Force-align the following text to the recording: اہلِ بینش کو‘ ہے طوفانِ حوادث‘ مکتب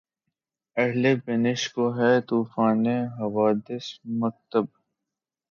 اہلِ 0.77 1.03
بینش 1.23 1.61
کو‘ 1.73 1.85
ہے 1.97 2.11
طوفانِ 2.27 2.85
حوادث‘ 3.17 3.85
مکتب 4.19 4.65